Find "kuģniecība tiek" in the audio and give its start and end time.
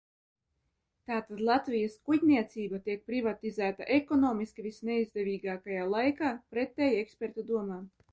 2.09-3.03